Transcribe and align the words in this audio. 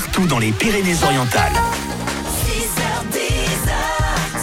partout 0.00 0.26
dans 0.26 0.38
les 0.38 0.52
Pyrénées-Orientales. 0.52 1.52
6h10, 2.46 3.18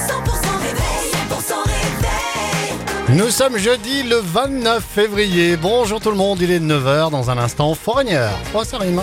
100% 0.08 0.14
réveil, 0.62 1.12
100% 1.30 1.54
réveil. 1.66 3.18
Nous 3.18 3.30
sommes 3.32 3.58
jeudi 3.58 4.04
le 4.04 4.18
29 4.18 4.84
février. 4.84 5.58
Bonjour 5.58 6.00
tout 6.00 6.12
le 6.12 6.18
monde, 6.18 6.40
il 6.42 6.52
est 6.52 6.60
9h 6.60 7.10
dans 7.10 7.32
un 7.32 7.38
instant. 7.40 7.74
Foreigner. 7.74 8.28
Oh, 8.54 8.64
ça 8.64 8.78
rime. 8.78 9.02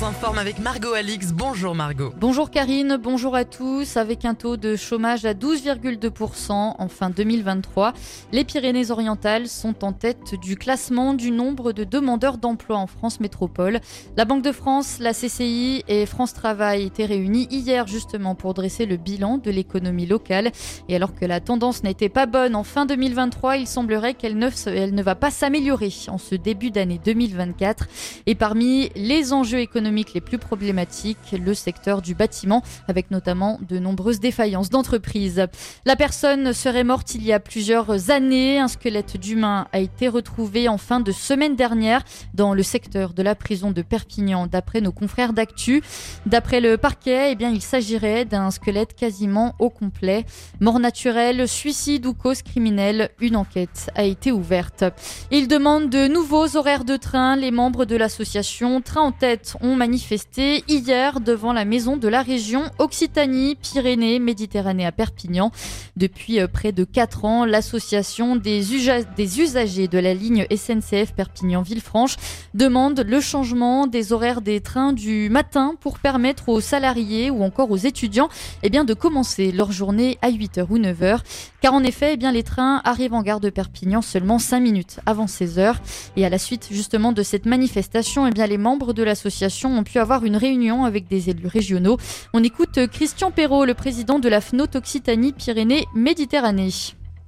S'informe 0.00 0.38
avec 0.38 0.58
Margot 0.60 0.94
Alix. 0.94 1.34
Bonjour 1.34 1.74
Margot. 1.74 2.14
Bonjour 2.18 2.50
Karine, 2.50 2.96
bonjour 2.96 3.36
à 3.36 3.44
tous. 3.44 3.98
Avec 3.98 4.24
un 4.24 4.32
taux 4.32 4.56
de 4.56 4.74
chômage 4.74 5.26
à 5.26 5.34
12,2% 5.34 6.52
en 6.52 6.88
fin 6.88 7.10
2023, 7.10 7.92
les 8.32 8.44
Pyrénées-Orientales 8.44 9.46
sont 9.46 9.84
en 9.84 9.92
tête 9.92 10.36
du 10.40 10.56
classement 10.56 11.12
du 11.12 11.30
nombre 11.30 11.72
de 11.72 11.84
demandeurs 11.84 12.38
d'emploi 12.38 12.78
en 12.78 12.86
France 12.86 13.20
métropole. 13.20 13.80
La 14.16 14.24
Banque 14.24 14.42
de 14.42 14.52
France, 14.52 15.00
la 15.00 15.12
CCI 15.12 15.84
et 15.86 16.06
France 16.06 16.32
Travail 16.32 16.84
étaient 16.84 17.04
réunis 17.04 17.46
hier 17.50 17.86
justement 17.86 18.34
pour 18.34 18.54
dresser 18.54 18.86
le 18.86 18.96
bilan 18.96 19.36
de 19.36 19.50
l'économie 19.50 20.06
locale. 20.06 20.50
Et 20.88 20.96
alors 20.96 21.14
que 21.14 21.26
la 21.26 21.40
tendance 21.40 21.82
n'était 21.84 22.08
pas 22.08 22.24
bonne 22.24 22.56
en 22.56 22.64
fin 22.64 22.86
2023, 22.86 23.58
il 23.58 23.66
semblerait 23.66 24.14
qu'elle 24.14 24.38
ne, 24.38 25.02
va 25.02 25.14
pas 25.14 25.30
s'améliorer 25.30 25.92
en 26.08 26.16
ce 26.16 26.36
début 26.36 26.70
d'année 26.70 26.98
2024. 27.04 27.86
Et 28.24 28.34
parmi 28.34 28.88
les 28.96 29.34
enjeux 29.34 29.58
économiques 29.58 29.89
les 29.90 30.20
plus 30.20 30.38
problématiques, 30.38 31.32
le 31.32 31.52
secteur 31.54 32.00
du 32.02 32.14
bâtiment, 32.14 32.62
avec 32.88 33.10
notamment 33.10 33.58
de 33.68 33.78
nombreuses 33.78 34.20
défaillances 34.20 34.70
d'entreprises. 34.70 35.46
La 35.84 35.96
personne 35.96 36.52
serait 36.52 36.84
morte 36.84 37.14
il 37.14 37.24
y 37.24 37.32
a 37.32 37.40
plusieurs 37.40 38.10
années. 38.10 38.58
Un 38.58 38.68
squelette 38.68 39.16
d'humain 39.16 39.66
a 39.72 39.80
été 39.80 40.08
retrouvé 40.08 40.68
en 40.68 40.78
fin 40.78 41.00
de 41.00 41.12
semaine 41.12 41.56
dernière 41.56 42.02
dans 42.34 42.54
le 42.54 42.62
secteur 42.62 43.12
de 43.12 43.22
la 43.22 43.34
prison 43.34 43.70
de 43.72 43.82
Perpignan, 43.82 44.46
d'après 44.46 44.80
nos 44.80 44.92
confrères 44.92 45.32
d'Actu. 45.32 45.82
D'après 46.26 46.60
le 46.60 46.76
parquet, 46.76 47.32
eh 47.32 47.34
bien, 47.34 47.50
il 47.50 47.62
s'agirait 47.62 48.24
d'un 48.24 48.50
squelette 48.50 48.94
quasiment 48.94 49.54
au 49.58 49.70
complet. 49.70 50.24
Mort 50.60 50.78
naturelle, 50.78 51.48
suicide 51.48 52.06
ou 52.06 52.14
cause 52.14 52.42
criminelle, 52.42 53.10
une 53.20 53.36
enquête 53.36 53.90
a 53.94 54.04
été 54.04 54.30
ouverte. 54.32 54.84
Ils 55.30 55.48
demandent 55.48 55.90
de 55.90 56.06
nouveaux 56.06 56.56
horaires 56.56 56.84
de 56.84 56.96
train. 56.96 57.36
Les 57.36 57.50
membres 57.50 57.84
de 57.84 57.96
l'association 57.96 58.80
Train 58.80 59.00
en 59.00 59.12
tête 59.12 59.56
ont 59.60 59.76
manifesté 59.84 60.62
hier 60.68 61.20
devant 61.20 61.54
la 61.54 61.64
maison 61.64 61.96
de 61.96 62.06
la 62.06 62.20
région 62.20 62.64
Occitanie, 62.78 63.54
Pyrénées, 63.54 64.18
Méditerranée 64.18 64.84
à 64.84 64.92
Perpignan. 64.92 65.52
Depuis 65.96 66.38
euh, 66.38 66.46
près 66.48 66.72
de 66.72 66.84
4 66.84 67.24
ans, 67.24 67.44
l'association 67.46 68.36
des, 68.36 68.74
usa- 68.74 69.04
des 69.16 69.40
usagers 69.40 69.88
de 69.88 69.98
la 69.98 70.12
ligne 70.12 70.44
SNCF 70.54 71.14
Perpignan-Villefranche 71.14 72.16
demande 72.52 73.00
le 73.00 73.20
changement 73.22 73.86
des 73.86 74.12
horaires 74.12 74.42
des 74.42 74.60
trains 74.60 74.92
du 74.92 75.30
matin 75.30 75.72
pour 75.80 75.98
permettre 75.98 76.50
aux 76.50 76.60
salariés 76.60 77.30
ou 77.30 77.42
encore 77.42 77.70
aux 77.70 77.78
étudiants 77.78 78.28
eh 78.62 78.68
bien, 78.68 78.84
de 78.84 78.92
commencer 78.92 79.50
leur 79.50 79.72
journée 79.72 80.18
à 80.20 80.30
8h 80.30 80.66
ou 80.68 80.78
9h. 80.78 81.20
Car 81.62 81.72
en 81.72 81.82
effet, 81.84 82.10
eh 82.12 82.16
bien, 82.18 82.32
les 82.32 82.42
trains 82.42 82.82
arrivent 82.84 83.14
en 83.14 83.22
gare 83.22 83.40
de 83.40 83.48
Perpignan 83.48 84.02
seulement 84.02 84.38
5 84.38 84.60
minutes 84.60 85.00
avant 85.06 85.24
16h. 85.24 85.76
Et 86.16 86.26
à 86.26 86.28
la 86.28 86.38
suite 86.38 86.68
justement 86.70 87.12
de 87.12 87.22
cette 87.22 87.46
manifestation, 87.46 88.26
eh 88.26 88.30
bien, 88.30 88.46
les 88.46 88.58
membres 88.58 88.92
de 88.92 89.02
l'association 89.02 89.69
ont 89.78 89.84
pu 89.84 89.98
avoir 89.98 90.24
une 90.24 90.36
réunion 90.36 90.84
avec 90.84 91.08
des 91.08 91.30
élus 91.30 91.46
régionaux. 91.46 91.96
On 92.32 92.42
écoute 92.42 92.78
euh, 92.78 92.86
Christian 92.86 93.30
Perrault, 93.30 93.64
le 93.64 93.74
président 93.74 94.18
de 94.18 94.28
la 94.28 94.40
FNOT 94.40 94.76
Occitanie 94.76 95.32
Pyrénées-Méditerranée. 95.32 96.70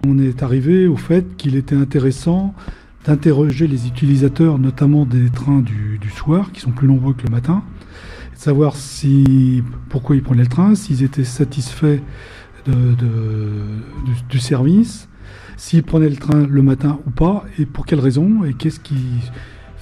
On 0.06 0.18
est 0.18 0.42
arrivé 0.42 0.86
au 0.86 0.96
fait 0.96 1.36
qu'il 1.36 1.56
était 1.56 1.76
intéressant 1.76 2.54
d'interroger 3.04 3.66
les 3.66 3.86
utilisateurs, 3.86 4.58
notamment 4.58 5.06
des 5.06 5.30
trains 5.30 5.60
du, 5.60 5.98
soir, 6.16 6.52
qui 6.52 6.60
sont 6.60 6.70
plus 6.70 6.86
nombreux 6.86 7.14
que 7.14 7.24
le 7.24 7.30
matin, 7.30 7.62
de 8.34 8.38
savoir 8.38 8.76
si, 8.76 9.62
pourquoi 9.88 10.16
ils 10.16 10.22
prenaient 10.22 10.42
le 10.42 10.48
train, 10.48 10.74
s'ils 10.74 11.02
étaient 11.02 11.24
satisfaits 11.24 12.00
du, 12.66 12.74
du 14.28 14.38
service, 14.38 15.08
s'ils 15.56 15.82
prenaient 15.82 16.08
le 16.08 16.16
train 16.16 16.46
le 16.46 16.62
matin 16.62 17.00
ou 17.06 17.10
pas, 17.10 17.44
et 17.58 17.66
pour 17.66 17.86
quelles 17.86 18.00
raisons, 18.00 18.44
et 18.44 18.54
qu'est-ce 18.54 18.80
qui 18.80 18.96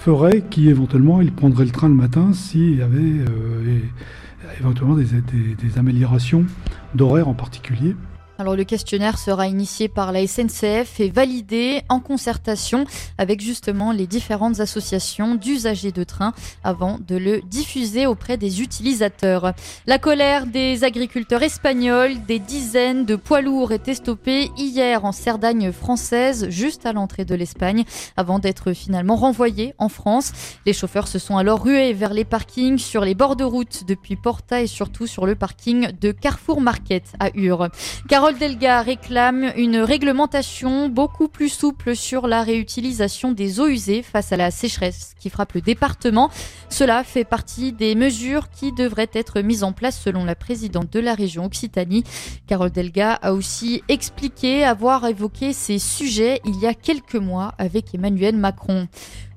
ferait 0.00 0.40
qu'éventuellement 0.40 1.20
ils 1.20 1.30
prendraient 1.32 1.66
le 1.66 1.70
train 1.70 1.88
le 1.88 1.94
matin 1.94 2.32
s'il 2.32 2.76
y 2.76 2.82
avait 2.82 2.96
euh, 2.98 3.78
éventuellement 4.58 4.96
des, 4.96 5.04
des- 5.04 5.54
des 5.54 5.78
améliorations 5.78 6.44
d'horaire 6.94 7.28
en 7.28 7.34
particulier. 7.34 7.94
Alors 8.40 8.56
le 8.56 8.64
questionnaire 8.64 9.18
sera 9.18 9.48
initié 9.48 9.88
par 9.88 10.12
la 10.12 10.26
SNCF 10.26 10.98
et 10.98 11.10
validé 11.10 11.82
en 11.90 12.00
concertation 12.00 12.86
avec 13.18 13.42
justement 13.42 13.92
les 13.92 14.06
différentes 14.06 14.60
associations 14.60 15.34
d'usagers 15.34 15.92
de 15.92 16.04
train 16.04 16.32
avant 16.64 16.98
de 17.06 17.16
le 17.16 17.42
diffuser 17.42 18.06
auprès 18.06 18.38
des 18.38 18.62
utilisateurs. 18.62 19.52
La 19.86 19.98
colère 19.98 20.46
des 20.46 20.84
agriculteurs 20.84 21.42
espagnols, 21.42 22.14
des 22.26 22.38
dizaines 22.38 23.04
de 23.04 23.14
poids 23.14 23.42
lourds 23.42 23.72
étaient 23.72 23.92
stoppés 23.92 24.50
hier 24.56 25.04
en 25.04 25.12
Cerdagne 25.12 25.70
française, 25.70 26.48
juste 26.48 26.86
à 26.86 26.94
l'entrée 26.94 27.26
de 27.26 27.34
l'Espagne, 27.34 27.84
avant 28.16 28.38
d'être 28.38 28.72
finalement 28.72 29.16
renvoyés 29.16 29.74
en 29.76 29.90
France. 29.90 30.32
Les 30.64 30.72
chauffeurs 30.72 31.08
se 31.08 31.18
sont 31.18 31.36
alors 31.36 31.62
rués 31.62 31.92
vers 31.92 32.14
les 32.14 32.24
parkings 32.24 32.78
sur 32.78 33.04
les 33.04 33.14
bords 33.14 33.36
de 33.36 33.44
route 33.44 33.84
depuis 33.86 34.16
Porta 34.16 34.62
et 34.62 34.66
surtout 34.66 35.06
sur 35.06 35.26
le 35.26 35.34
parking 35.34 35.92
de 36.00 36.10
Carrefour 36.10 36.62
Market 36.62 37.04
à 37.20 37.28
Ur. 37.34 37.68
Delga 38.38 38.82
réclame 38.82 39.52
une 39.56 39.78
réglementation 39.78 40.88
beaucoup 40.88 41.28
plus 41.28 41.48
souple 41.48 41.96
sur 41.96 42.26
la 42.26 42.42
réutilisation 42.42 43.32
des 43.32 43.60
eaux 43.60 43.66
usées 43.66 44.02
face 44.02 44.32
à 44.32 44.36
la 44.36 44.50
sécheresse 44.50 45.14
qui 45.18 45.30
frappe 45.30 45.54
le 45.54 45.60
département. 45.60 46.30
Cela 46.68 47.02
fait 47.02 47.24
partie 47.24 47.72
des 47.72 47.94
mesures 47.94 48.50
qui 48.50 48.72
devraient 48.72 49.10
être 49.12 49.40
mises 49.40 49.64
en 49.64 49.72
place 49.72 50.00
selon 50.00 50.24
la 50.24 50.34
présidente 50.34 50.92
de 50.92 51.00
la 51.00 51.14
région 51.14 51.44
Occitanie. 51.44 52.04
Carole 52.46 52.70
Delga 52.70 53.14
a 53.14 53.32
aussi 53.32 53.82
expliqué 53.88 54.64
avoir 54.64 55.06
évoqué 55.06 55.52
ces 55.52 55.78
sujets 55.78 56.40
il 56.44 56.58
y 56.60 56.66
a 56.66 56.74
quelques 56.74 57.16
mois 57.16 57.54
avec 57.58 57.94
Emmanuel 57.94 58.36
Macron. 58.36 58.86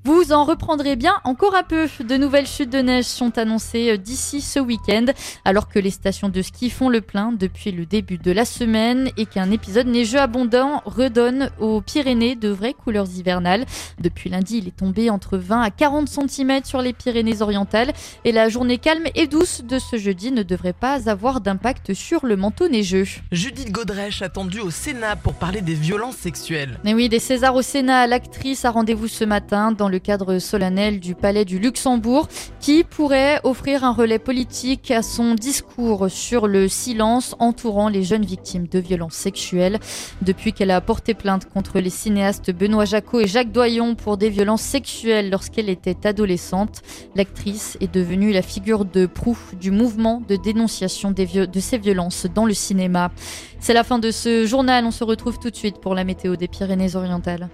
Vous 0.05 0.33
en 0.33 0.43
reprendrez 0.43 0.97
bien 0.97 1.13
encore 1.23 1.55
un 1.55 1.63
peu. 1.63 1.87
De 2.03 2.17
nouvelles 2.17 2.45
chutes 2.45 2.69
de 2.69 2.79
neige 2.79 3.05
sont 3.05 3.37
annoncées 3.37 3.91
euh, 3.91 3.97
d'ici 3.97 4.41
ce 4.41 4.59
week-end, 4.59 5.05
alors 5.45 5.69
que 5.69 5.79
les 5.79 5.91
stations 5.91 6.27
de 6.27 6.41
ski 6.41 6.69
font 6.69 6.89
le 6.89 6.99
plein 6.99 7.31
depuis 7.31 7.71
le 7.71 7.85
début 7.85 8.17
de 8.17 8.31
la 8.33 8.43
semaine 8.43 9.09
et 9.15 9.25
qu'un 9.25 9.49
épisode 9.49 9.87
neigeux 9.87 10.19
abondant 10.19 10.81
redonne 10.83 11.51
aux 11.57 11.79
Pyrénées 11.79 12.35
de 12.35 12.49
vraies 12.49 12.73
couleurs 12.73 13.07
hivernales. 13.15 13.65
Depuis 14.01 14.29
lundi, 14.29 14.57
il 14.57 14.67
est 14.67 14.75
tombé 14.75 15.09
entre 15.09 15.37
20 15.37 15.61
à 15.61 15.71
40 15.71 16.09
cm 16.09 16.65
sur 16.65 16.81
les 16.81 16.91
Pyrénées-Orientales 16.91 17.93
et 18.25 18.33
la 18.33 18.49
journée 18.49 18.79
calme 18.79 19.05
et 19.15 19.27
douce 19.27 19.63
de 19.63 19.79
ce 19.79 19.95
jeudi 19.95 20.33
ne 20.33 20.43
devrait 20.43 20.73
pas 20.73 21.09
avoir 21.09 21.39
d'impact 21.39 21.93
sur 21.93 22.25
le 22.25 22.35
manteau 22.35 22.67
neigeux. 22.67 23.07
Judith 23.31 23.71
Godrèche 23.71 24.21
attendue 24.21 24.59
au 24.59 24.69
Sénat 24.69 25.15
pour 25.15 25.35
parler 25.35 25.61
des 25.61 25.75
violences 25.75 26.17
sexuelles. 26.17 26.77
Mais 26.83 26.93
oui, 26.93 27.07
des 27.07 27.19
Césars 27.19 27.55
au 27.55 27.61
Sénat, 27.61 28.05
l'actrice 28.07 28.65
a 28.65 28.71
rendez-vous 28.71 29.07
ce 29.07 29.23
matin 29.23 29.71
dans 29.71 29.92
le 29.93 29.99
cadre 29.99 30.39
solennel 30.39 30.99
du 30.99 31.13
Palais 31.13 31.45
du 31.45 31.59
Luxembourg, 31.59 32.27
qui 32.59 32.83
pourrait 32.83 33.39
offrir 33.43 33.83
un 33.83 33.93
relais 33.93 34.17
politique 34.17 34.89
à 34.89 35.03
son 35.03 35.35
discours 35.35 36.09
sur 36.09 36.47
le 36.47 36.67
silence 36.67 37.35
entourant 37.37 37.89
les 37.89 38.01
jeunes 38.01 38.25
victimes 38.25 38.65
de 38.67 38.79
violences 38.79 39.13
sexuelles. 39.13 39.79
Depuis 40.23 40.51
qu'elle 40.51 40.71
a 40.71 40.81
porté 40.81 41.13
plainte 41.13 41.47
contre 41.47 41.79
les 41.79 41.91
cinéastes 41.91 42.49
Benoît 42.49 42.85
Jacot 42.85 43.19
et 43.19 43.27
Jacques 43.27 43.51
Doyon 43.51 43.93
pour 43.93 44.17
des 44.17 44.31
violences 44.31 44.63
sexuelles 44.63 45.29
lorsqu'elle 45.29 45.69
était 45.69 46.07
adolescente, 46.07 46.81
l'actrice 47.13 47.77
est 47.79 47.93
devenue 47.93 48.31
la 48.31 48.41
figure 48.41 48.85
de 48.85 49.05
proue 49.05 49.37
du 49.61 49.69
mouvement 49.69 50.23
de 50.27 50.37
dénonciation 50.37 51.11
de 51.11 51.59
ces 51.59 51.77
violences 51.77 52.25
dans 52.33 52.45
le 52.45 52.55
cinéma. 52.55 53.11
C'est 53.59 53.73
la 53.73 53.83
fin 53.83 53.99
de 53.99 54.09
ce 54.09 54.47
journal, 54.47 54.85
on 54.85 54.91
se 54.91 55.03
retrouve 55.03 55.37
tout 55.37 55.51
de 55.51 55.55
suite 55.55 55.79
pour 55.79 55.93
la 55.93 56.03
météo 56.03 56.35
des 56.35 56.47
Pyrénées-Orientales. 56.47 57.47